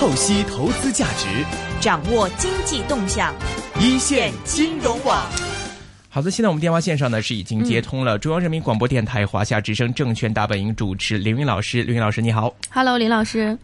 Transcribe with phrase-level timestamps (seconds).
[0.00, 1.44] 透析投资价值，
[1.78, 3.34] 掌握经济动向，
[3.78, 5.22] 一线金融网。
[6.08, 13.58] 好的，现在我们电话线上呢是已经接通了中央人民广播电台华夏之声证券大本营主持林云老师，林云老师你好，Hello，林老师。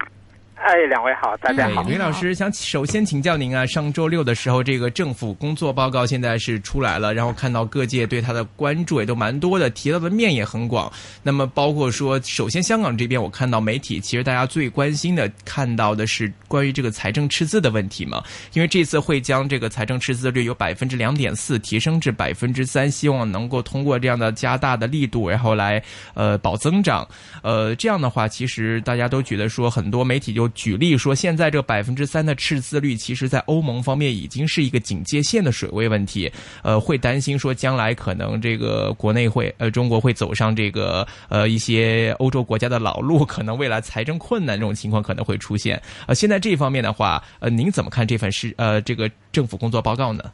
[0.66, 1.82] 哎，两位好，大家好。
[1.84, 10.92] 林老师想首先请教您啊，上周六的时候，这个政府工作报告现在是出来了，然后看到各界对它的关注也都蛮多的，提到的面也很广。
[11.22, 18.20] 那么包括说，首先香港这边，我看到媒体其实大家最关心的看到的是关于这个财政赤字的问题嘛，
[18.52, 25.80] 因为这次会将这个财政赤字率由百分之两点四提升至百分之三，希望能够通过这样的加大的力度，然后来
[26.14, 27.06] 呃保增长。
[27.44, 36.32] 呃，这样的话，其实大家都觉得说，很多媒体就举例说，现在这百分之三的赤字率，其实在欧盟方面已经是一个警戒线的水位问题。
[36.62, 45.80] 呃，会担心说，将来可能这个国内会呃中国会走上这个呃一些欧洲国家的老路，可能未来财政困难这种情况可能会出现。
[46.08, 50.32] 呃，现在这方面的话，呃，您怎么看这份是呃这个政府工作报告呢？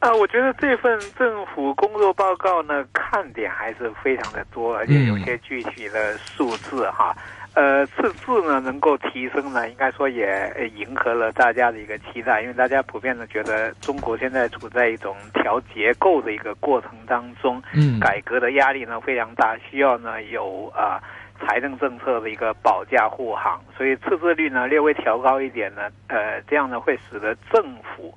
[0.00, 7.14] 啊，我觉得这份政府工作报告呢，看点还是非常的多，而且有些具体的数字哈。
[7.54, 21.02] 呃，赤字呢能够提升呢，应该说也迎合了大家的一个期待，因为大家普遍的觉得中国现在处在一种调结构的一个过程当中，嗯，改革的压力呢非常大，需要呢有啊
[21.40, 28.14] 财政政策的一个保驾护航，所以赤字率呢略微调高一点呢，呃，这样呢会使得政府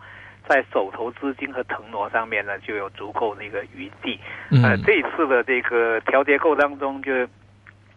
[0.47, 4.19] 在手头资金和腾挪上面呢就有足够的一个余地，
[4.63, 7.11] 呃，这一次的这个调结构当中就。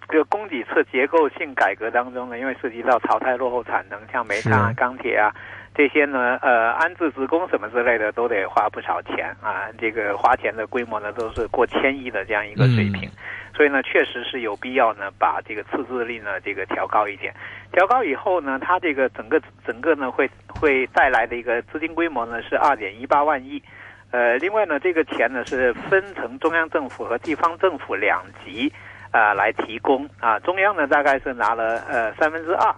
[0.08, 5.34] 这个供给侧结构性改革当中呢，因为涉及到淘汰落后产能，像煤炭啊、钢铁啊
[5.74, 9.66] 这些呢，呃，安置职工什么之类的都得花不少钱啊。
[9.78, 13.10] 这个花钱的规模呢，都是过千亿的这样一个水平，
[13.54, 17.34] 所以呢，确实是有必要呢，把这个赤字率呢，这个调高一点。
[17.72, 23.62] 调高以后呢，它这个整个整个呢，会会带来的一个资金规模呢，是二点一八万亿。
[24.12, 28.72] 呃，另外呢，这个钱呢是分成中央政府和地方政府两级。
[29.16, 32.74] 啊，来提供啊，中央呢大概是拿了呃三分之二，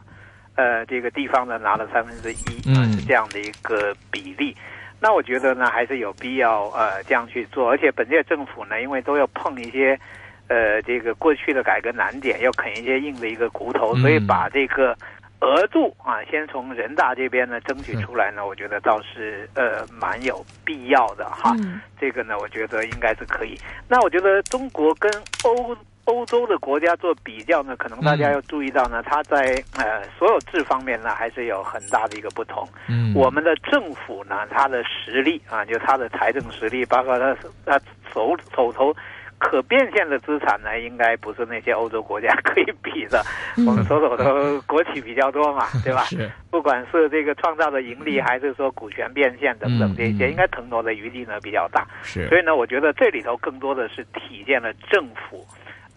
[0.54, 4.56] 呃，这个地方呢拿了三分之一，啊，是这样的一个比例。
[5.00, 7.68] 那我觉得呢，还是有必要呃这样去做。
[7.68, 9.98] 而且本届政府呢，因为都要碰一些
[10.46, 14.96] 呃这个过去的改革难点，要啃一些硬的一个骨头，所以把这个
[15.40, 21.52] 额度啊，先从人大这边呢争取出来呢，我觉得倒是呃蛮有必要的哈。
[22.00, 23.58] 这个呢，我觉得应该是可以。
[23.88, 25.10] 那我觉得中国跟
[25.42, 25.76] 欧。
[26.08, 32.66] 欧洲的国家做比较呢，可能大家要注意到呢，它在呃所有制方面呢，还是有很大的一个不同。
[32.88, 37.36] 嗯，我们的政府呢，它的实力啊，就它的财政实力，包括它
[37.66, 37.78] 它
[38.10, 38.94] 手手头
[39.36, 43.22] 可变现的资产呢，应该不是那些欧洲国家可以比的。
[43.66, 46.04] 我们手头的国企比较多嘛， 对吧？
[46.04, 46.30] 是。
[46.50, 51.86] 不管是这个创造的盈利，还是说股权变现等等这些，应该腾挪的余地呢比较大。
[52.02, 52.26] 是。
[52.28, 55.46] 所以呢，我觉得这里头更多的是体现了政府。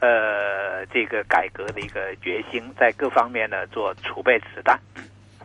[0.02, 4.80] 呃，这个改革的一个决心，在各方面呢做储备子弹。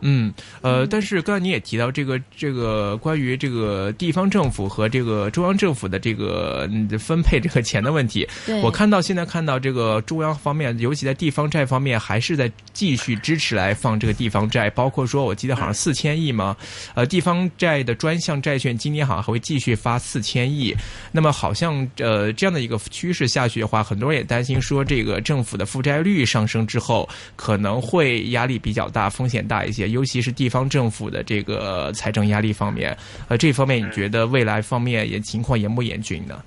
[0.01, 0.31] 嗯，
[0.61, 6.69] 呃，但是刚才你也提到这个这个关于这个地方政府和这个中央政府的这个
[6.99, 8.27] 分配这个钱的问题，
[8.61, 16.55] 我看到现在看到这个中央方面，尤其在地方债方面，还是在继续支持来放这个地方债，包括说我记得好像四千亿嘛，
[16.93, 20.75] 呃，地方债的专项债券今年好像还会继续发四千亿，
[21.11, 29.86] 那么好像呃这样的一个趋势下去的话，很多人也担心说这个政府的负债率上升之后，可能会压力比较大，风险大一些。
[29.87, 32.95] 尤其是地方政府的这个财政压力方面，
[33.29, 36.41] 呃，这方面你觉得未来方面也情况严不严峻呢？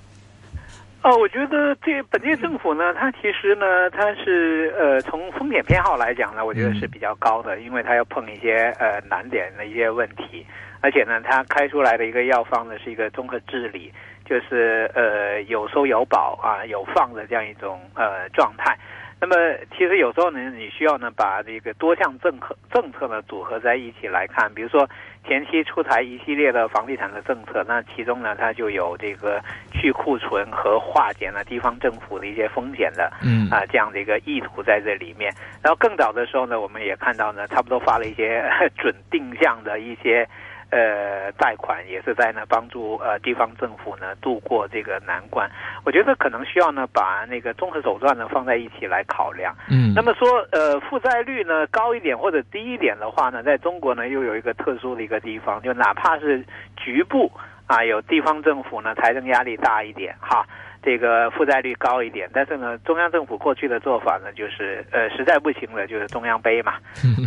[1.03, 10.45] 哦，我觉得这本届政府呢，它其实呢，它是呃，从风险偏好来讲呢，我觉得是比较高的，因为它要碰一些呃难点的一些问题，
[10.79, 13.91] 而且呢，它开出来的一个药方呢，是一个综合治理，
[14.29, 18.77] 就是呃有收有保啊，有放的这样一种呃状态。
[19.23, 19.35] 那么，
[19.77, 24.51] 其实有时候呢，你需要呢把这个多项政策政策呢组合在一起来看。
[24.51, 24.89] 比如说，
[25.27, 29.39] 前期出台一系列的房地产的政策，那其中呢，它就有这个
[29.71, 35.31] 去库存和化解呢地方政府的一些风险的，嗯啊这样的一个意图在这里面。
[35.61, 38.43] 然后更早的时候呢，我们也看到呢，差不多发了一些
[38.75, 40.27] 准定向的一些。
[40.71, 45.49] 呃，贷款也是在呢帮助呃地方政府呢度过这个难关。
[45.85, 49.53] 我觉得可能需要呢把那个综合手段呢放在一起来考量。
[49.69, 56.43] 嗯，那么说呃负债率呢高一点或者低一点的话呢，在中国呢又有一个特殊的一个地方，就哪怕是
[56.75, 57.31] 局部。
[57.67, 60.45] 啊，有地方政府呢财政压力大一点哈。
[60.83, 66.73] 这个负债率高一点，但是呢，中央政府过去的做法呢，就是呃，实在不行了，就是中央背嘛，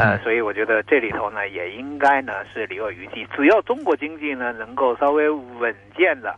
[0.00, 3.24] 呃，所以我觉得这里头呢，也应该呢是留有余地。
[3.36, 6.34] 只要中国经济呢能够稍微稳健的、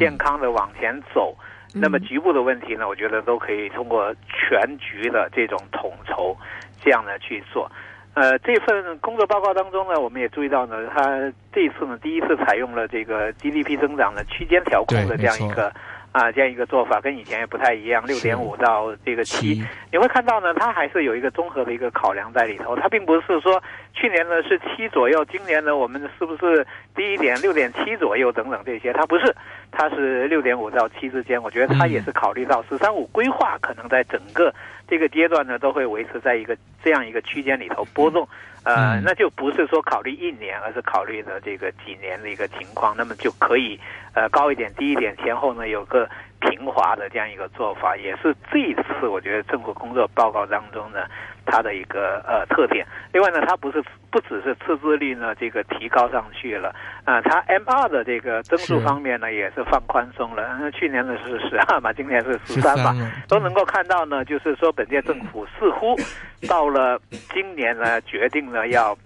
[0.00, 1.32] 健康的往前走，
[1.72, 6.36] 那么局部的问题呢，我觉得都可以通过全局的这种统筹，
[6.82, 7.70] 这样呢去做。
[8.14, 15.72] 呃，这份工作报告当中呢，我们也注意到呢，它这次呢，第一次采用了这个 GDP 增长的区间调控的这样一个。
[16.12, 19.62] 啊，这样一个做法跟以前也不太一样，六点五到这个七，
[19.92, 22.74] 你会看到呢，它还是有一个综合的一个考量在里头。
[22.74, 23.62] 它并不是说
[23.92, 29.34] 去年呢是七左右，今年呢我们是不是低一点六点七左右等等这些，它不是，
[29.70, 31.40] 它是六点五到七之间。
[31.42, 34.52] 我觉得它也是考虑到“十三五”规划可能在整个
[34.88, 38.26] 这个阶段呢都会维持在一个这样一个区间里头波动。
[38.68, 43.80] 呃，那就不是说考虑一年，而是考虑的这个几年的一个情况，那么就可以
[44.12, 46.06] 呃高一点、低一点，前后呢有个
[46.40, 51.06] 平滑的这样一个做法，也是这一次我觉得政府工作报告当中呢
[51.50, 52.86] 它的一个呃特点。
[53.12, 56.74] 另外呢，它不是不只是赤字率呢这个提高上去了
[57.04, 60.56] 啊，它 M 二的这个增速方面呢也是放宽松了。
[60.60, 62.94] 那去年呢是十二嘛，今年是十三嘛，
[63.28, 65.96] 都能够看到呢，就是说本届政府似乎
[66.48, 67.00] 到了
[67.32, 68.96] 今年呢决定了要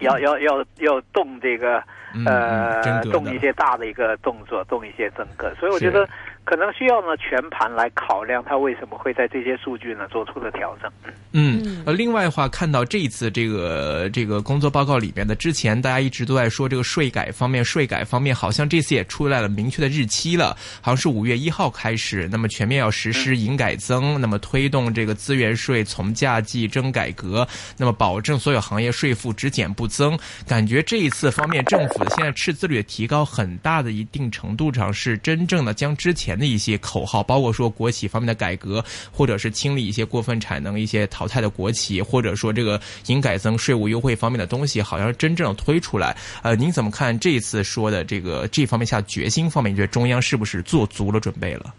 [0.00, 1.82] 要要要要动这个
[2.26, 6.08] 呃动一些大的一个动作，动一些政策，所以我觉得。
[6.44, 10.90] 可能需要呢全盘来考量，它为什么会在这些数据呢做出了调整？
[11.32, 27.46] 嗯，呃，另外的话，看到这一次这个这个工作报告里面的，之前大家一直都在说这个税改方面，税改方面好像这次也出来了明确的日期了，好像是五月一号开始，那么全面要实施营改增，那么推动这个资源税从价计征改革，
[27.76, 30.18] 那么保证所有行业税负只减不增。
[30.48, 36.29] 感觉这一次方面政府现在赤字率提高很大的一定程度上是真正的将之前。
[36.30, 46.16] 前的一些口号，包括说国企方面的改革，或者是清理一些过分产能、一些淘汰的国企，或者说这个营改增、税务优惠方面的东西，好像真正推出来。
[46.42, 49.72] 呃，您怎么看这次说的这个这方面下决心方面？
[49.72, 51.74] 你觉得中央是不是做足了准备了？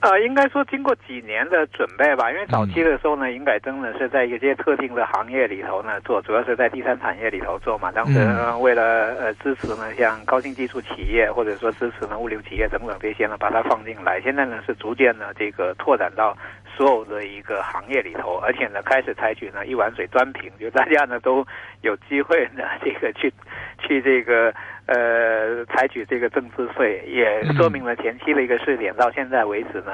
[0.00, 7.90] 呃，应该说经过几年的准备吧，因为早期的时候呢，营改增呢是在一些特定的行业里头呢做，主要是在第三产业里头做嘛。
[7.90, 8.20] 当时
[8.60, 8.82] 为了
[9.18, 14.20] 呃支持呢，像高新技术企业或者说支持呢物流企业等等这些呢，把它放进来。
[14.20, 16.36] 现在呢是逐渐呢这个拓展到
[16.76, 21.44] 所有的一个行业里头，而且呢开始采取呢一碗水端平，就大家呢都
[21.82, 23.32] 有机会呢这个去
[23.80, 24.54] 去这个。
[24.88, 29.92] 呃，采取这个增值税也说明了前期的一个试点，到现在为止呢，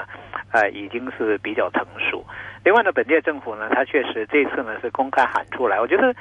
[0.53, 2.25] 呃，已经是比较成熟。
[2.65, 6.15] 另外呢，本届政府呢，它确实这次呢是公开喊出来，我觉得。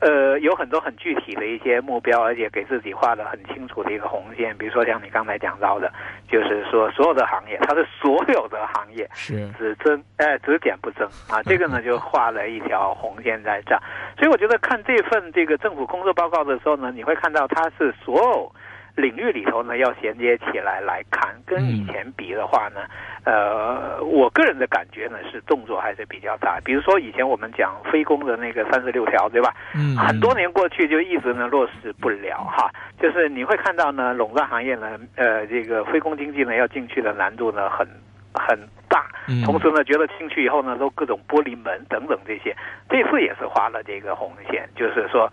[0.00, 4.56] 呃，有很多很具体的一些目标，而且给自己画的很清楚的一个红线。
[4.56, 5.92] 比如说像你刚才讲到的，
[6.28, 11.42] 就是说所有的行业，它是所有的行业是只增，哎，只减不增啊。
[11.46, 13.76] 这个呢，就画了一条红线在这。
[14.16, 18.52] 所以我觉得看这份这个政府工作报告的时候呢，你会看到它是所有。
[18.94, 22.80] 领域里头呢，要衔接起来来看，跟以前比的话呢，
[23.24, 26.58] 呃，我个人的感觉呢是动作还是比较大。
[26.64, 29.54] 比如说以前我们讲非公的那个三十六条，对吧？
[29.74, 32.70] 嗯，很多年过去就一直呢落实不了哈。
[33.00, 37.88] 就是你会看到呢，垄断行业呢，呃，这个非公经济呢要进去的难度呢很
[38.34, 38.58] 很
[38.88, 39.06] 大，
[39.46, 42.54] 同时呢觉得进去以后呢都各种玻璃门等等这些，
[42.90, 45.32] 这次也是画了这个红线，就是说。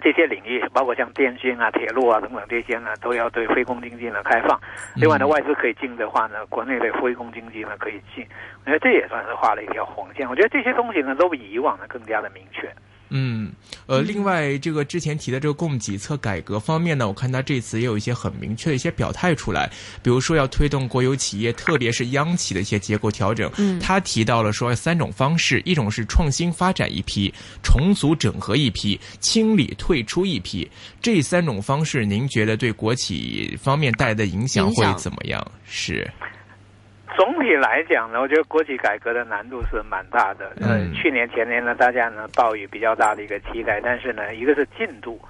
[0.00, 4.58] 这些领域，包括像电信啊、铁路啊等等这些呢，都要对非公经济呢开放。
[4.96, 8.26] 另外呢，外资可以进的话呢，国内的非公经济呢可以进。
[8.64, 10.28] 我觉得这也算是画了一条红线。
[10.28, 12.68] 我觉得这些东西呢，都比以往呢更加的明确。
[13.10, 13.39] 嗯，
[13.86, 19.70] 呃，另外这个之前提的这个供给侧改革方面呢，我看他这次也有一些很明确的一些表态出来，
[20.02, 23.50] 比如说要推动国有企业，特别是央企的一些结构调整。
[23.58, 30.68] 嗯，他提到了说三种方式，一种是创新发展一批，重组整合一批，清理退出一批。
[31.00, 35.44] 这三种方式，您觉得对国企方面带来的影响会怎么样？
[35.64, 36.08] 是。
[37.16, 40.52] 总体来讲呢，我觉得国企改革的难度是蛮大的。
[40.60, 45.20] 呃，去年前年呢，大家呢抱有比较大的一个期待，但是呢，一个是进度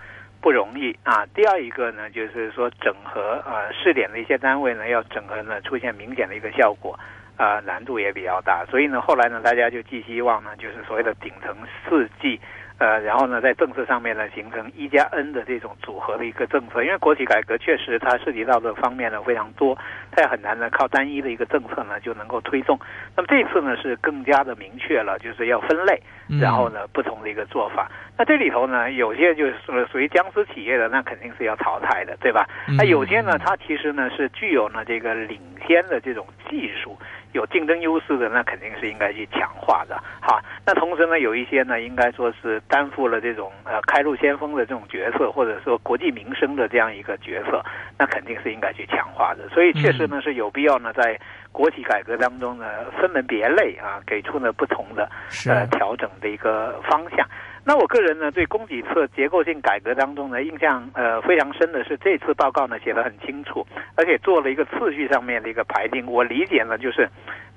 [0.40, 6.98] 不容易啊，第二一个呢，就是说整合啊试点的一些单位呢，要整合呢出现明显的一个效果
[7.36, 8.64] 啊，难度也比较大。
[8.70, 11.56] 所以呢，后来呢，大家就寄希望呢，就是所谓的顶层
[11.88, 12.40] 四季。
[12.80, 19.76] 呃，然后呢，在政策上面呢，形成一加 N 的这种组合的一个政策，因为国企改革确实它涉及到的方面呢非常多，
[20.10, 22.80] 它也很难呢靠单一的一个政策呢就能够推动。
[23.14, 26.00] 那么这次呢是更加的明确了，就是要分类，
[26.40, 27.90] 然后呢不同的一个做法。
[28.16, 29.54] 那这里头呢有些就是
[29.92, 32.48] 属于僵尸企业的，那肯定是要淘汰的，对吧？
[32.78, 36.98] 那有些呢它其实呢是具有呢这个领先的这种技术。
[37.32, 40.42] 有竞争优势的，那肯定是应该去强化的，哈。
[40.66, 47.64] 那同时呢，有一些呢，应该说是担负了这种呃开路先锋的这种角色，或者说国计民生的这样一个角色，
[47.98, 49.48] 那肯定是应该去强化的。
[49.48, 51.18] 所以确实呢是有必要呢，在
[51.52, 52.66] 国企改革当中呢，
[53.00, 55.08] 分门别类啊，给出呢不同的
[55.46, 57.26] 呃调整的一个方向。
[57.64, 66.06] 那我个人呢，对供给侧结构性改革当中呢，印象呃非常深的是这次报告呢写的很清楚，而且做了一个次序上面的一个排定。
[66.06, 67.08] 我理解呢，就是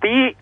[0.01, 0.35] 第一，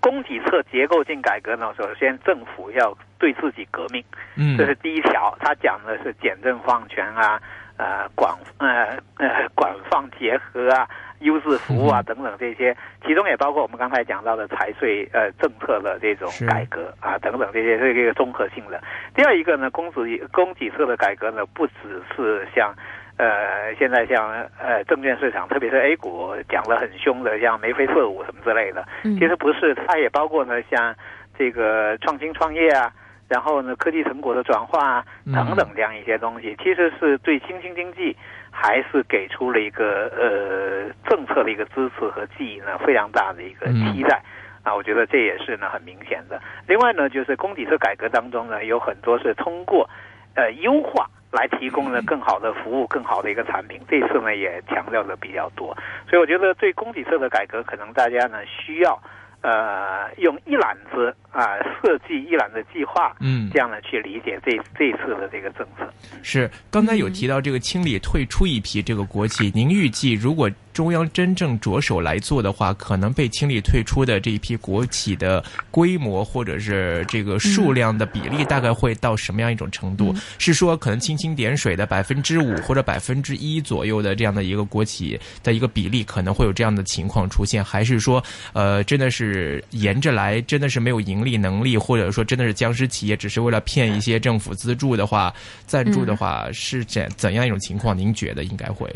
[0.00, 4.04] 供给侧结构性改革呢，首先政府要对自己革命，
[4.36, 5.34] 嗯，这是第一条。
[5.40, 7.40] 他讲的是简政放权啊，
[7.78, 10.86] 呃广呃呃广放结合啊。
[11.20, 18.82] 优质服务啊，等等这些，其中也包括我们刚才讲到的财税呃政策的这种改革啊，等等这些是一个综合性的。
[19.14, 21.72] 第二一个呢，供给供给侧的改革呢，不只
[22.14, 22.74] 是像
[23.16, 24.30] 呃现在像
[24.60, 30.94] 呃证券市场，特别是 A 股讲得很凶的，像眉飞色舞什么之类的，其实不是，它也包括呢像
[31.38, 32.92] 这个创新创业啊。
[33.28, 35.04] 然后呢，科技成果的转化啊
[35.34, 38.16] 等等这样一些东西，其实是对新兴经济
[38.58, 44.22] 还是给出了一个呃政策的一个支持和记忆呢非常大的一个期待
[44.62, 46.40] 啊，我觉得这也是呢很明显的。
[46.66, 49.88] 另外呢，就是供给侧改革当中呢，有很多是通过
[50.34, 53.78] 呃优化来提供呢更好的服务、更好的一个产品。
[53.88, 55.76] 这次呢也强调的比较多，
[56.08, 58.98] 所以我觉得对供给侧的改革，可能大家呢需要。
[59.46, 65.88] 呃，用一揽子啊，设计一揽子计划，嗯，这样呢去理解这这一次的这个政策。
[66.20, 70.50] 是，刚才有提到这个清理退出一批这个国企，您预计如果？
[70.76, 80.14] 中央真正着手来做的话，可能被清理退出的这一批国企的规模或者是这个数量的比例，大概会到什么样一种程度？
[80.36, 87.64] 是说可能蜻蜓点水的百分之五或者百分之一左右的这样的一个国企的一个比例，可能会有这样的情况出现？
[87.64, 95.32] 还是说，呃，真的是沿着来，真的是没有盈利能力，或者说真的是僵尸企业，只是为了骗一些政府资助的话、
[95.66, 97.96] 赞助的话，是怎怎样一种情况？
[97.96, 98.94] 您觉得应该会？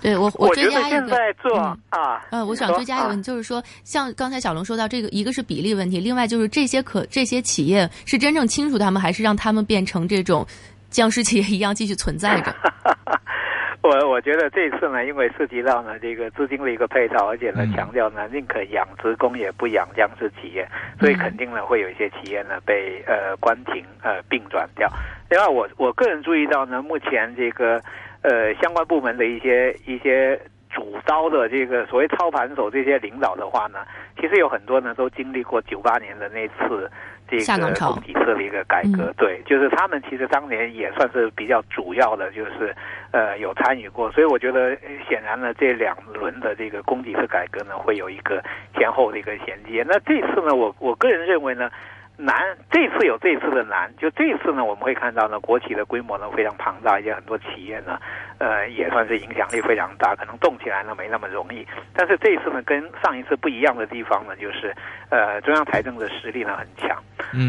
[0.00, 1.16] 对我，我追加一个
[1.90, 10.46] 啊，呃，我想追加一个问题，就是说，像刚才小龙说到这个，一个是比例问题，另外就是这些可这些企业是真正清楚他们，还是让他们变成这种
[10.88, 12.54] 僵尸企业一样继续存在着？
[13.82, 20.68] 我我觉得这次呢，因为涉及到呢这个资金的一个配套，而且呢强调呢宁可养职工也不养僵尸企业，
[21.00, 24.90] 所以肯定呢会有一些企业呢被呃关停呃并转掉。
[25.30, 27.82] 另外，我我个人注意到呢，目前这个。
[28.22, 30.38] 呃，相关部门的一些一些
[30.70, 33.78] 主刀的这个所谓操盘手这些领导的话呢，
[34.20, 36.90] 其实有很多呢都经历过九八年的那次
[37.28, 42.74] 这个供给侧的一个改革，对，就是他们其实当年也算是比较主要的，就是
[43.12, 44.76] 呃有参与过，所以我觉得
[45.08, 48.42] 显然呢这两轮的这个供给侧改革呢会有一个
[48.74, 49.84] 前后的一个衔接。
[49.86, 51.70] 那这次呢，我我个人认为呢。
[52.20, 52.34] 难，
[52.68, 57.96] 这次有这次的难，就这次呢，我们会看到呢，国企的规模呢非常庞大，一些很多企业呢，
[58.38, 61.64] 呃，也算是影响力非常大，可能动起来呢没那么容易。
[61.94, 64.74] 但是这一次呢，跟上一次不一样的地方呢，就是
[65.10, 67.00] 呃，中央财政的实力呢很强，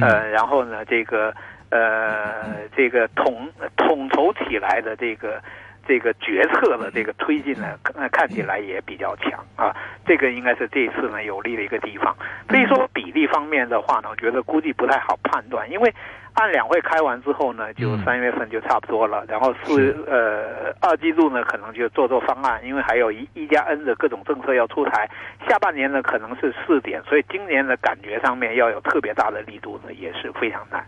[0.02, 1.34] 呃，然后呢，这个
[1.72, 5.42] 呃，这个统统筹起来的这个。
[5.90, 7.66] 这个决策的这个推进呢，
[8.12, 9.76] 看起来也比较强啊。
[10.06, 12.16] 这个应该是这一次呢有利的一个地方。
[12.48, 15.92] 所以说比例方面的话呢，我觉得估计不太好判断，因为
[16.36, 19.26] 按两会开完之后呢，就三月份就差不多了。
[19.28, 25.10] 然后四呃二季度呢，可能就做做方案，因为还有一一加 N 的各种政策要出台。
[25.48, 30.86] 下半年呢可能是试点，所以今年的感觉上面要有特别大的力度呢，也是非常难。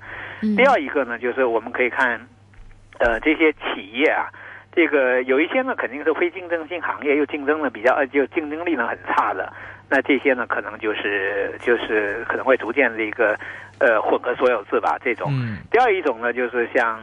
[0.55, 2.27] 第二一个呢，就是我们可以看
[3.00, 4.29] 呃这些企业啊。
[4.74, 9.51] 这个有一些呢，肯定是非竞争性行业，又竞争的比较呃，就竞争力呢很差的。
[9.90, 13.38] 那这些呢，可能就是就是可能会逐渐的一个
[13.80, 14.98] 呃混合所有制吧。
[15.04, 15.32] 这种。
[15.70, 17.00] 第二一种呢，就是像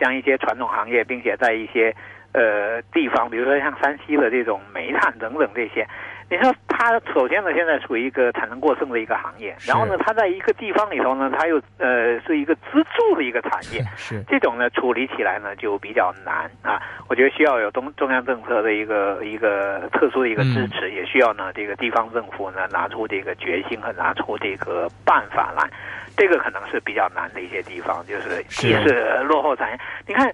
[0.00, 1.94] 像一些传统行业，并且在一些
[2.32, 5.86] 呃地方，比如说像山西的这种煤炭等等这些。
[6.32, 16.80] 你说它首先呢，现在处于一个产能过剩的一个行业，然后呢，它在一个地方里头呢，它又呃是一个支柱的一个产业，是这种呢处理起来呢就比较难啊。
[17.06, 25.68] 我觉得需要有中中央政策的一个一个特殊的一个支持，也需要呢这个地方政府呢拿出这个决心和拿出这个办法来。
[26.16, 29.78] 这个可能是比较难的一些地方，就是是既是落后产业。
[30.06, 30.32] 你看，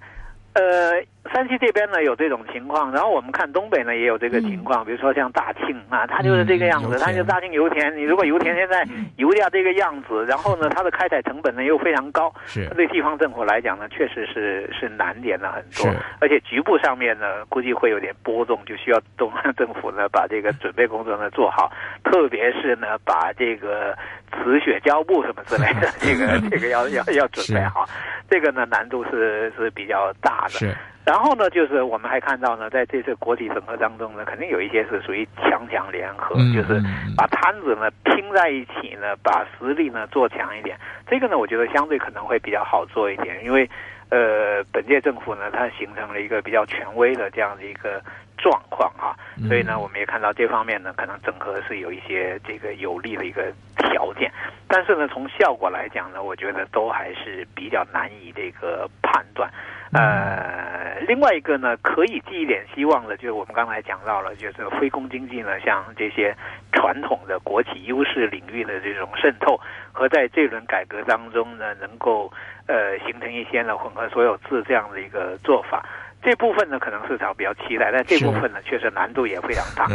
[0.55, 1.01] 呃，
[1.33, 7.97] 山西这边呢有这种情况，然后我们看东北呢也有这个情况，比如说像大庆啊，它就是这个样子，嗯它就大庆油田。
[7.97, 8.85] 你如果油田现在
[9.17, 12.67] 油价这个样子，然后呢它的开采成本呢又非常高，是。
[12.71, 21.71] 对地方政府来讲呢，确实是是难点了很多，而且局部上面呢，估计会有点波动，就需要中央政府呢把这个准备工作呢做好，
[22.03, 23.97] 特别是呢把这个
[24.39, 27.87] 磁血胶布什么之类的，这个 这个要要要准备好，
[28.31, 30.51] 这个呢难度是是比较大的。
[30.51, 36.79] 是然后呢，就是我们还看到呢，在这次国际整合当中呢，肯定有一些是属于强强联合，嗯就是
[37.17, 40.77] 把摊子呢拼在一起呢，把实力呢做强一点。
[41.09, 43.67] 这个呢，我觉得相对可能会比较好做一点，因为
[44.11, 48.03] 呃，本届政府呢，它形成了一个比较权威的这样的一个
[48.37, 49.49] 状况啊，嗯。
[49.49, 54.33] 所以呢，我们也看到这方面呢，可能整合是有一些这个有利的一个条件，
[54.67, 59.51] 但是呢，从效果来讲呢，我觉得都还是比较难以这个判断。
[59.91, 66.37] 呃，另外一个呢，可以寄一点希望的，就是我们刚才讲到了，就是非公经济呢，像这些
[66.79, 69.59] 传统的国企优势领域的这种渗透，
[69.91, 72.33] 和在这轮改革当中呢，能够
[72.67, 75.85] 呃形成一些呢混合所有制这样的一个做法。
[76.23, 79.87] 这部分呢，可能市场比较期待，但这部分呢，确实难度也非常大，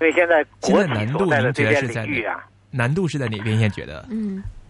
[0.00, 3.58] 因为现在国企所在的这些得是在领域啊，难度是在哪边？
[3.58, 4.61] 现在觉得嗯首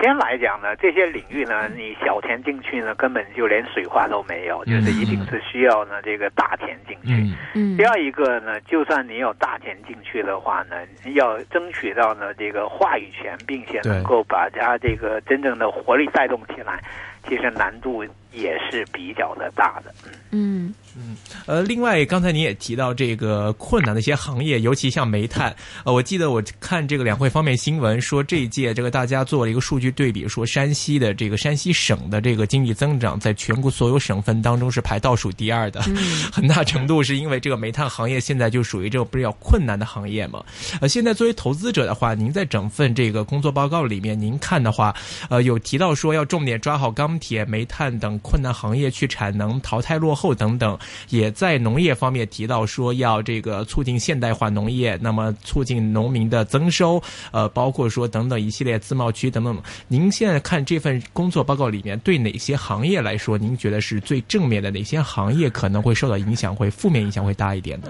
[0.00, 7.22] 先来讲呢，这些领域呢，你小田进去呢，根本就连水花都没有，就是一定是需要呢这个大田进去。
[7.22, 7.34] 嗯。
[7.54, 7.76] 嗯。
[7.76, 10.76] 第二一个呢，就算你有大田进去的话呢，
[11.14, 16.80] 要争取到呢这个话语权，并且能够把它这个真正的活力带动起来，
[17.26, 19.94] 其实难度也是比较的大的。
[20.30, 21.16] 嗯嗯
[21.46, 25.54] 呃，另外刚才您也提到这个困难的一些行业，尤其像煤炭。
[25.84, 35.96] 呃，我记得我看这个两会方面新闻说，这一届这个大家做了一个数据对比，说山西的这个山西省的这个经济增长，在全国所有省份当中是排倒数第二的，嗯
[36.32, 40.44] 很大程度是因为这个煤炭行业现在就属于这个比较困难的行业嘛。
[40.80, 44.94] 呃，现在作为投资者的话，您在整份这个工作报告里面，您看的话，
[45.30, 59.60] 呃，有提到说要重点抓好钢铁、煤炭等困难行业去产能淘汰落后等等，也在农业方面提到说要这个促进现代化农业，那么促进农民的增收，呃，包括说等等一系列自贸区等等。
[59.88, 64.70] 您现在看这份工作报告里面，对哪些行业来说，您觉得是最正面的？
[64.70, 67.88] 哪些行业可能会受到影响，会负面影响会大一点呢？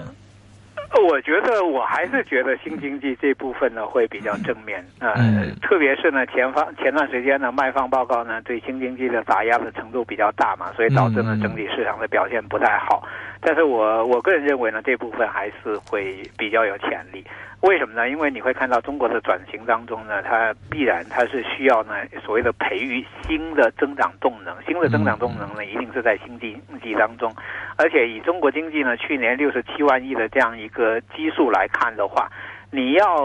[1.07, 13.07] 我觉得我还是觉得新经济这部分呢会比较正面，呃，嗯特别是呢前方前段时间呢卖方报告呢对新经济的打压的程度比较大嘛，所以导致呢嗯整体市场的表现不太好。
[13.41, 17.25] 但是我我个人认为呢这部分还是会比较有潜力。
[17.61, 18.09] 为什么呢？
[18.09, 27.29] 因为你会看到中国的转型当中呢，它必然它是需要呢所谓的培育新的增长动能，新的增长动能呢一定是在新经济当中，
[27.75, 32.29] 而且以中国经济呢去年六十七万亿的这样一个基数来看的话，
[32.71, 33.17] 你要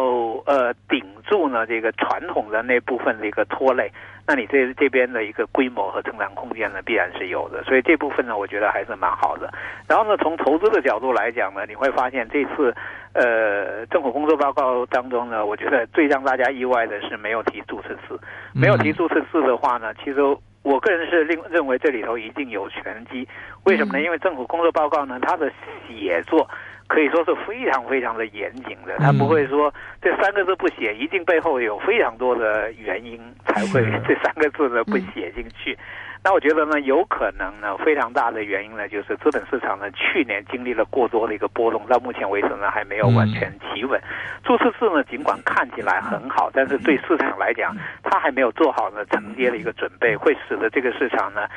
[0.47, 3.89] 呃顶住呢这个传统的那部分的一个拖累，
[4.27, 9.53] 那你这这边的一个规模和增长空间呢必然是有的，所以这部分呢我觉得还是蛮好的。
[9.89, 12.75] 然后呢从投资的角度来讲呢，你会发现这次
[13.13, 18.19] 呃政府工作报告当中呢，我觉得最让大家意外的是没有提注册制，
[18.55, 20.21] 没有提注册制的话呢，其实。
[20.65, 22.83] 我个人是认认为这里头一定有玄
[23.13, 23.29] 机，
[23.65, 24.03] 为什么呢？
[24.03, 25.53] 因为政府工作报告呢，它的
[25.87, 26.49] 写作
[26.95, 35.77] 可以说是非常非常的严谨的，他不会说这三个字不写，一定背后有非常多的原因才会 这三个字呢不写进去。
[36.23, 44.01] 那我觉得呢，有可能呢，非常大的原因呢，就是资本市场呢去年经历了过多的一个波动，到目前为止呢还没有完全企稳。
[44.45, 51.49] 注册制呢，尽管看起来很好，但是对市场来讲，它还没有做好呢承接的一个准备，会使得这个市场呢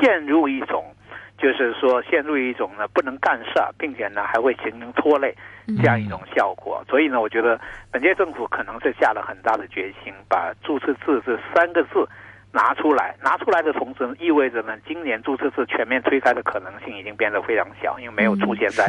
[0.00, 0.84] 陷入一种。
[1.44, 5.36] 就是说，陷入一种呢不能干事，并且呢还会形成拖累
[5.76, 6.82] 这样一种效果。
[6.88, 7.60] 所以呢，我觉得
[7.92, 12.08] 本届政府可能是下了很大的决心，把注册制这三个字
[12.54, 13.16] 拿出来。
[13.20, 18.86] 拿出来的同时，意味着呢，今年注册制全面推开的可能性已经变得非常小，因为没有出现在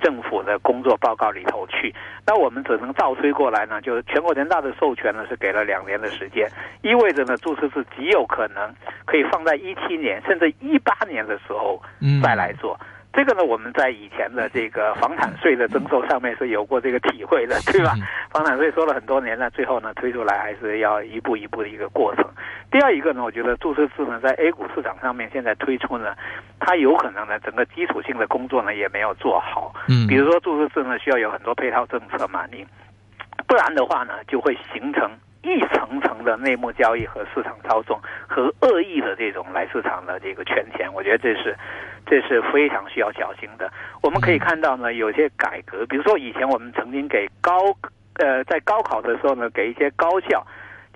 [0.00, 1.92] 政府的工作报告里头去。
[2.24, 6.48] 那我们只能倒推过来呢，就是全国人大的授权呢是给了两年的时间，
[6.82, 8.72] 意味着呢注册制极有可能
[9.04, 12.78] 可以放在一七年甚至一八年的时候嗯再来做。
[13.18, 17.94] 这个呢，我们在以前的这个房产税的征收上面是有过这个体会的，对吧？
[17.96, 22.24] 嗯房产税说了很多年了，最后呢推出来还是要一步一步的一个过程。
[22.70, 26.14] 第二一个呢，我觉得注册制呢在 A 股市场上面现在推出呢，
[26.60, 29.74] 它有可能呢整个基础性的工作呢也没有做好。
[29.88, 32.64] 嗯比如说注册制呢需要有很多配套政策嘛，你
[33.48, 35.10] 不然的话呢就会形成
[35.42, 41.56] 一层层的内幕交易和市场操纵和恶意的这种来市场的这个圈钱，我觉得这是
[42.04, 43.72] 这是非常需要小心的。
[44.02, 47.52] 我们可以看到呢，有些改革，比如说以前我们曾经给高
[48.14, 50.44] 呃在高考的时候呢，给一些高校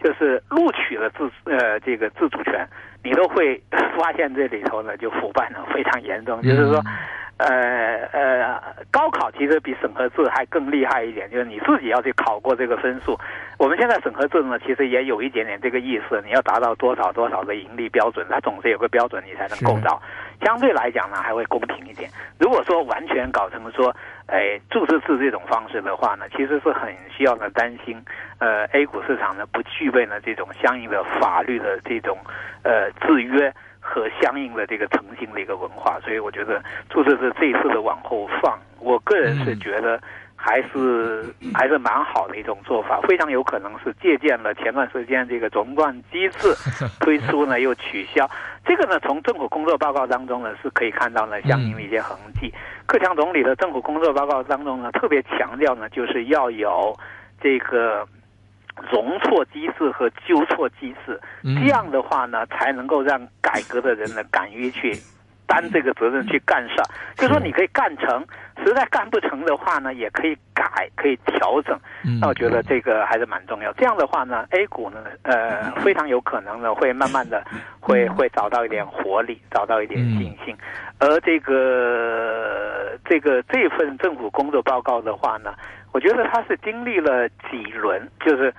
[0.03, 2.69] 就是录取了自呃这个自主权，
[3.03, 3.61] 你都会
[3.99, 6.83] 发现这里头呢就腐败呢非常严重，就是说。
[7.39, 7.49] 呃
[8.13, 13.19] 呃，高考其实比审核制还更厉害一点，就是你自己要去考过这个分数。
[13.59, 20.01] 我们现在审核制呢，其实也有一点点这个意思，你要达到多少多少的盈利标准，它总是有个标准，你才能够到。
[20.43, 22.11] 相对来讲呢，还会公平一点。
[22.39, 23.95] 如果说完全搞成说，
[24.27, 28.03] 哎，注册制这种方式的话呢，其实是很需要呢担心，
[28.39, 32.19] 呃，A 股市场呢不具备呢这种相应的法律的这种
[32.63, 33.53] 呃制约。
[33.85, 40.01] 和相应的这个诚信的一个文化，所以我觉得注册制这一次的往后放，我个人是觉得
[40.45, 41.25] 还是
[41.55, 46.53] 还是蛮好的一种做法，非常有可能是借鉴了前段时间这个熔断机制
[46.99, 48.29] 推出呢又取消，
[48.65, 52.53] 这个呢从政府工作报告当中呢是可以看到呢相应的一些痕迹。
[52.87, 56.99] 克强总理的政府工作报告当中呢特别强调呢就是要有
[57.41, 58.05] 这个。
[58.91, 61.21] 容错机制和纠错机制，
[61.61, 64.95] 这样的话呢，才能够让改革的人呢敢于去
[65.47, 66.77] 担这个责任去干事。
[67.17, 68.25] 就说你可以干成，
[68.65, 71.79] 实在干不成的话呢，也可以改，可以调整。
[72.21, 73.73] 那我觉得这个还是蛮重要。
[73.75, 77.45] 这样的话呢，A 股呢，呃，非常有可能呢会慢慢的
[77.81, 80.57] 会会找到一点活力，找到一点信心。
[80.99, 85.55] 而这个这个这份政府工作报告的话呢。
[85.95, 88.51] 我觉得它是经历了几轮，就是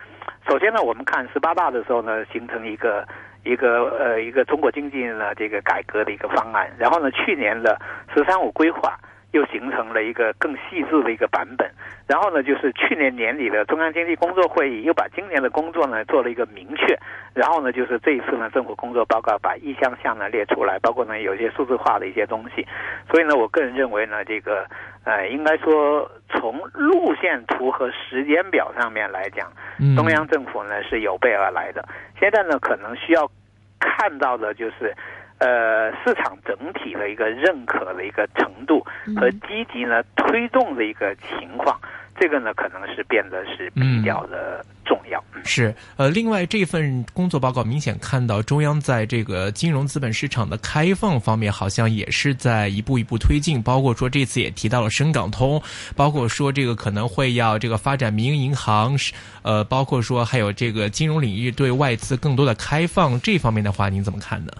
[0.48, 3.04] 首先呢，我们看十八大的时候呢，形成一个
[3.44, 7.80] 一个呃一个中国经济呢这个改革的一个方案，然后呢，去年的
[8.14, 8.98] “十三五”规划。
[9.34, 11.68] 又形成了一个更细致的一个版本，
[12.06, 16.96] 然后呢，就是去年年底的中央经济工作会议又把今年的工作呢做了一个明确，
[17.34, 22.64] 然后呢，就是这一次呢政府工作报告把意向项呢列出来，包括呢有一些数字化的一些东西，
[23.10, 24.68] 所以呢，我个人认为呢，这个
[25.04, 26.93] 呃，应该说从路
[27.24, 29.50] 线图和时间表上面来讲，
[29.96, 31.88] 中央政府呢是有备而来的，
[32.20, 33.32] 现在呢可能需要
[33.80, 34.94] 看到的就是。
[35.40, 38.86] 呃，市场整体的一个认可的一个程度
[39.20, 41.78] 和积极呢推动的一个情况，
[42.20, 45.24] 这个呢可能是变得是比较的重要。
[45.46, 53.62] 是呃，另外这份工作报告明显看到中央在这个金融资本市场的开放方面，好像也是在一步一步推进。
[53.62, 55.62] 包括说这次也提到了深港通，
[55.96, 64.52] 包括说这个可能会要这个发展民营银行，是呃，包括说还有这个金融领域对外资更多的开放这方面的话，您怎么看呢？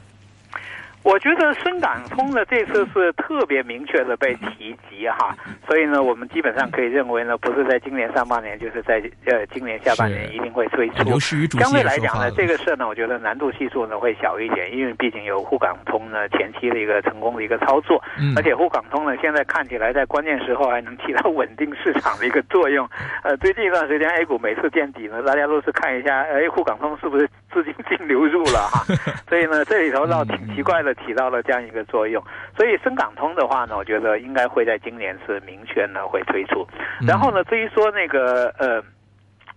[1.04, 5.36] 我觉得深港通呢，这次是特别明确的被提及哈，
[5.68, 11.20] 所以呢，我们基本上可以认为呢，不是在今年上半年，就是在呃今年下半年一定会推出。
[11.60, 18.02] 相对来讲呢，这个事呢，我觉得难度系数呢会小一点，因为毕竟有沪港通呢前期的一个成功的一个操作，
[18.38, 22.90] 而且沪港通呢现在看起来在关键时候还能起到稳定市场的一个作用。
[23.24, 28.86] 呃，最近一段时间 A 股每次见底呢，大家都是看一下，哎，沪港通是不是资金净流入了哈？
[29.28, 30.93] 所以呢，这里头倒挺奇怪的。
[30.96, 32.24] 起到了这样一个作用，
[32.58, 36.68] 所以深港通的话呢，我觉得应该会在今年是明确呢会推出。
[37.08, 38.84] 然后呢，至于说那个呃，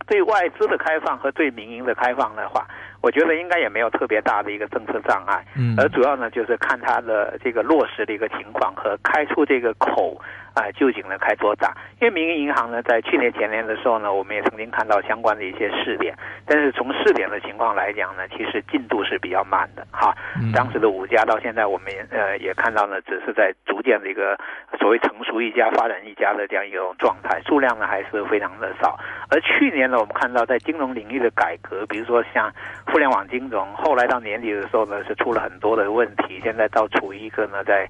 [0.07, 2.67] 对外资的开放和对民营的开放的话，
[3.01, 5.45] 我觉得应该也没有特别大的一个政策障碍。
[5.57, 10.21] 嗯，而主要呢就是看它的这个落实的一个情况和开出这个口。
[10.57, 11.77] 啊，究竟呢开多大？
[12.01, 16.17] 因为民营银行呢，在去年前年的时候呢，我们也曾经看到相关的一些试点，
[16.47, 20.17] 但是从试点的情况来讲呢，其实进度是比较慢的哈。
[20.55, 24.35] 当时的五家到现在，我们呃也看到呢，只是在逐渐的一个
[24.79, 28.99] 所谓成熟一家、发展一家的这样一种状态，数量呢还是非常的少。
[29.29, 32.51] 而去年呢，我们看到在金融领域的改革，比如说像
[32.87, 37.87] 互联网金融，后来到年底的时候呢，是出了很多的问题，现在到处于一个呢，在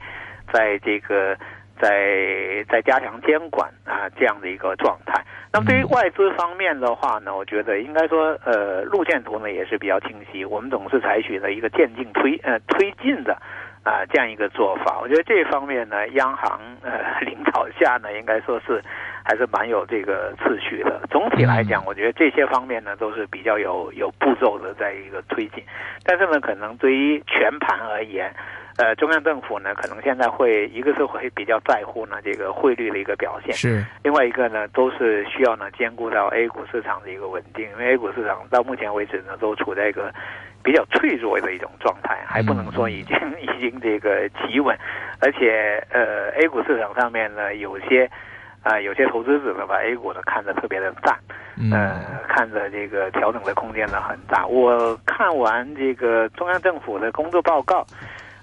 [0.53, 1.37] 在这个。
[1.81, 5.25] 在在加强监管啊，这样的一个状态。
[5.53, 10.45] 那么对于外资方面的话呢，我觉得应该说，呃，路线图呢也是比较清晰。
[10.45, 13.41] 我们总是采取了一个渐进推呃推进的
[13.87, 14.99] 啊这样一个做法。
[15.01, 18.83] 我觉得这方面呢，央行呃领导下呢，应该说是
[19.25, 21.01] 还是蛮有这个次序的。
[21.09, 25.63] 总体来讲，我觉得这些方面呢都是比较有有步骤的在一个推进。
[26.05, 28.35] 但是呢，可能对于全盘而言。
[28.79, 40.13] 呃，中央政府呢，可能现在会一个是会比较在乎呢这个汇率的一个表现，是另外一个呢，都是需要呢兼顾到 A 股市场的一个稳定，因为 A 股市场到目前为止呢，都处在一个
[40.67, 44.77] 比较脆弱的一种状态，还不能说已经已经这个企稳，
[45.21, 48.11] 而且呃，A 股市场上面呢，有些
[48.65, 51.17] 啊有些投资者呢把 A 股呢看得特别的淡。
[51.71, 54.45] 呃，看着这个调整的空间呢很大。
[54.45, 57.87] 我看完这个中央政府的工作报告，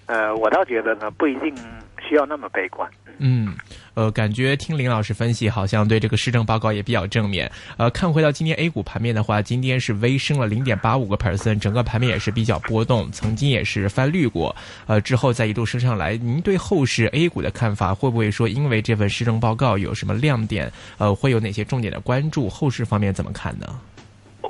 [0.08, 1.54] 呃，我倒觉得呢不一定
[2.00, 2.90] 需要那么悲观。
[3.20, 3.54] 嗯。
[3.96, 7.52] 呃，感觉听林老师分析，好像对这个施政报告也比较正面。
[7.78, 14.56] 呃，看回到今天 A 股盘面的话，今天是微升了零点八五个 percent，整个盘面也是比较波动，曾经也是翻绿过，
[14.88, 16.18] 呃，之后再一度升上来。
[16.18, 20.72] 您对后市 A 股的看法，会不会说因为这份施政报告有什么亮点？
[20.98, 22.50] 呃，会有哪些重点的关注？
[22.50, 23.80] 后市方面怎么看呢？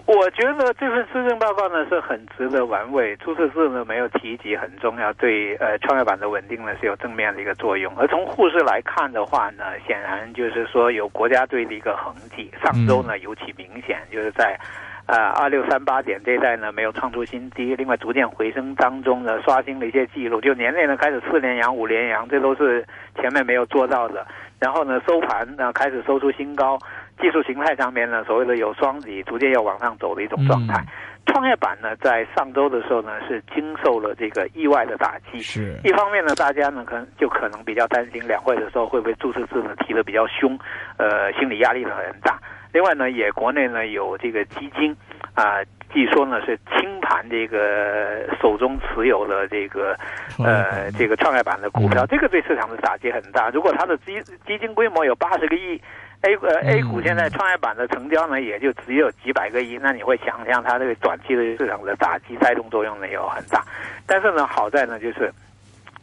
[0.08, 3.16] 我觉得这份施政报告呢是很值得玩味。
[3.18, 7.94] 朱四字呢没有提及很重要，对呃创业板的稳定呢是有正面的一个作用。
[7.96, 12.52] 而从沪市来看的话呢，显然就是说有国家队的一个痕迹。
[12.64, 14.60] 上周呢尤其明显，就是在
[15.06, 20.42] 呃二六三八点这一带呢没有创出新低，另外逐渐回升当中呢刷新了一些记录。
[20.42, 22.84] 就年内呢开始四连阳、五连阳，这都是
[23.22, 24.26] 前面没有做到的。
[24.60, 26.80] 然后呢收盘呢开始收出新高。
[27.20, 30.84] 技术形态上面呢，所谓的有双底，逐渐要往上走的一种状态。
[31.26, 35.40] 创业板呢，在上周的时候呢，是经受了这个意外的打击。
[35.40, 40.60] 是一方面呢，大家呢可能就可能比较担心两会的时候会不会注册制呢提的比较凶，
[40.98, 42.38] 呃，心理压力呢很大。
[42.74, 44.94] 另外呢，也国内呢有这个基金
[45.34, 49.96] 啊，据说呢是清盘这个手中持有的这个
[50.44, 53.50] 呃这个创业板的股票，这个对市场的打击很大。
[53.50, 55.82] 如果它的基基金规模有八十个亿。
[56.24, 63.62] A 呃 A 股现在创业板的成交呢，也就只有几百个亿，那你会想象它这个短期的市场的打击带动作用呢有很大，
[64.08, 65.30] 但是呢好在呢就是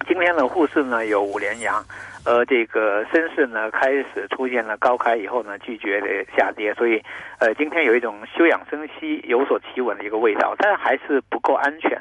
[0.06, 1.82] 今天的沪市呢有五连阳，
[2.26, 6.06] 而这个深市呢开始出现了高开以后呢拒绝的
[6.36, 7.02] 下跌，所以
[7.38, 11.98] 呃今天有一种休养生息、有所企稳的一个味道，但是还是不够安全。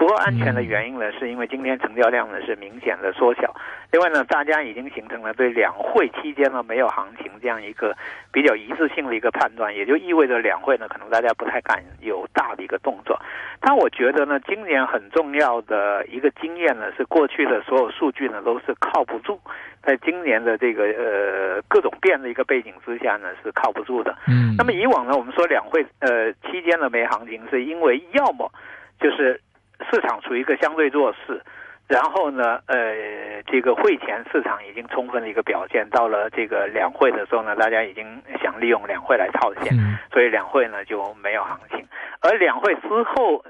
[0.00, 3.54] 不够安全的原因呢，是因为今天成交量呢是明显的缩小。
[3.92, 7.94] 另外呢，大家已经形成了对两会期间呢没有行情这样一个
[8.32, 13.20] 比较一致性的一个判断，也就意味着两会呢可能大家不太敢有大的一个动作。
[13.60, 19.38] 但我觉得呢，今年很重要的一个经验呢，是过去的所有数据呢都是靠不住，
[19.82, 24.16] 在今年的这个呃各种变的一个背景之下呢是靠不住的。
[24.26, 24.54] 嗯。
[24.56, 28.50] 那么以往呢，我们说两会呃期间呢没行情，是因为要么
[28.98, 29.38] 就是。
[29.90, 31.40] 市场处于一个相对弱势，
[31.88, 39.72] 然后呢，呃，这个会前市场已经充分的一个表现，到了这个两会的时候呢，大家已经想利用两会来套现，
[40.12, 41.86] 所以两会呢就没有行情，
[42.20, 43.44] 而两会之后。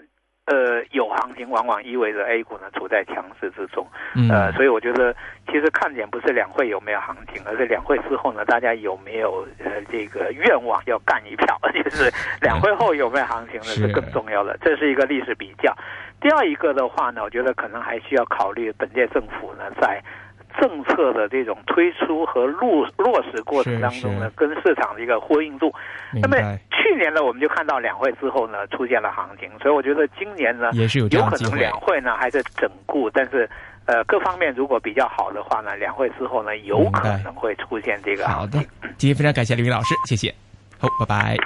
[0.47, 3.87] 呃，有行情往往意味着 A 股呢处在强势之中，
[4.31, 5.15] 呃，所以我觉得
[5.47, 15.73] 其实看点不是两会有没有行情，而是两会之后呢，大家有没有呃这个愿望要干一票， 就是两会后有没有行情呢是更重要的，这是一个历史比较。
[16.21, 20.03] 第二一个的话呢，我觉得可能还需要考虑本届政府呢在。
[20.59, 25.73] 政策的这种推出和落落实过程当中呢，跟市场的一个呼应度。
[26.23, 26.37] 那么
[26.71, 33.49] 去年呢，我们就看到两会之后呢，出现了行情，所以我觉得今年呢，也是有有可能两会呢还在整固，但是
[33.87, 38.59] 呃各方面如果比较好的话呢，两会之后呢，有可能会出现这个好的，
[38.97, 40.35] 今天非常感谢李云老师，谢谢，
[40.79, 41.37] 好，拜拜。